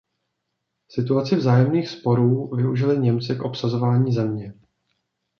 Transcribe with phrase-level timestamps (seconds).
[0.89, 4.53] Situaci vzájemných sporů využili Němci k obsazování země.